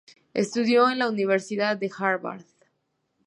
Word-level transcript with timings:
Estudió 0.33 0.89
en 0.89 0.97
la 0.97 1.07
Universidad 1.07 1.77
de 1.77 1.91
Harvard. 1.95 2.45